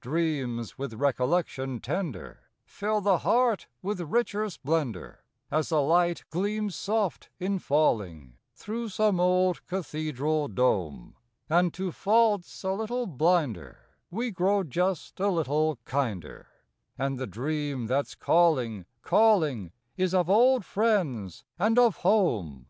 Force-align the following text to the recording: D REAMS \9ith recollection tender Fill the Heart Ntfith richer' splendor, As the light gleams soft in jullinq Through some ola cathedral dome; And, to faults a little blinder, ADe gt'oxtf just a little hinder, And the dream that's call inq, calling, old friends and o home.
D 0.00 0.08
REAMS 0.08 0.76
\9ith 0.78 0.98
recollection 0.98 1.78
tender 1.78 2.44
Fill 2.64 3.02
the 3.02 3.18
Heart 3.18 3.66
Ntfith 3.84 4.06
richer' 4.10 4.48
splendor, 4.50 5.24
As 5.50 5.68
the 5.68 5.82
light 5.82 6.24
gleams 6.30 6.74
soft 6.74 7.28
in 7.38 7.58
jullinq 7.60 8.32
Through 8.54 8.88
some 8.88 9.20
ola 9.20 9.56
cathedral 9.66 10.48
dome; 10.48 11.16
And, 11.50 11.74
to 11.74 11.92
faults 11.92 12.62
a 12.62 12.72
little 12.72 13.06
blinder, 13.06 13.90
ADe 14.10 14.34
gt'oxtf 14.36 14.68
just 14.70 15.20
a 15.20 15.28
little 15.28 15.78
hinder, 15.86 16.46
And 16.96 17.18
the 17.18 17.26
dream 17.26 17.86
that's 17.86 18.14
call 18.14 18.56
inq, 18.56 18.86
calling, 19.02 19.70
old 20.26 20.64
friends 20.64 21.44
and 21.58 21.78
o 21.78 21.90
home. 21.90 22.68